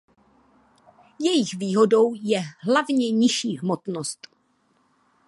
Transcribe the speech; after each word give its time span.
Jejich 1.19 1.53
výhodou 1.53 2.13
je 2.21 2.41
hlavně 2.59 3.11
nižší 3.11 3.57
hmotnost. 3.57 4.27